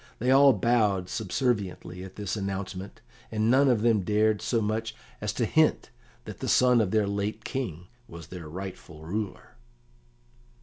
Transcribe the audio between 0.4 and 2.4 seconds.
bowed subserviently at this